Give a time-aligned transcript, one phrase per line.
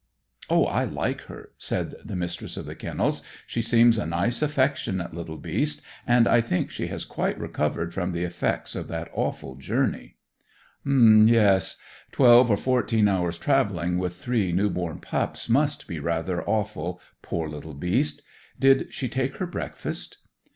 [0.49, 3.21] "Oh, I like her," said the Mistress of the Kennels.
[3.45, 8.11] "She seems a nice affectionate little beast, and I think she has quite recovered from
[8.11, 10.17] the effects of that awful journey."
[10.83, 11.53] [Illustration: Finn and his foster mother] "Um!
[11.53, 11.77] Yes,
[12.11, 17.47] twelve or fourteen hours' travelling with three new born pups must be rather awful poor
[17.47, 18.23] little beast!
[18.59, 20.17] Did she take her breakfast?"